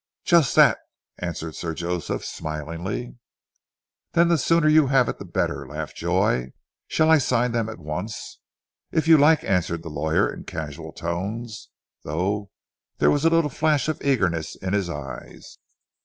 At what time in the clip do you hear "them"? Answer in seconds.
7.51-7.69